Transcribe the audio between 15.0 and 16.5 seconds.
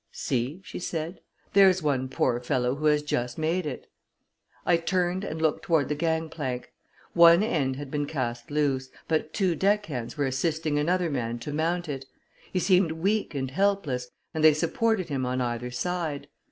him on either side.